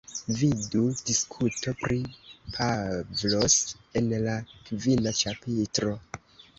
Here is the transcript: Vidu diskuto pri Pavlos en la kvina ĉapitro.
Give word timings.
Vidu 0.37 0.79
diskuto 1.09 1.75
pri 1.83 1.99
Pavlos 2.57 3.61
en 4.03 4.13
la 4.27 4.37
kvina 4.67 5.19
ĉapitro. 5.25 5.99